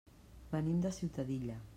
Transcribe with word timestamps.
Venim 0.55 0.79
de 0.85 0.93
Ciutadilla. 0.99 1.61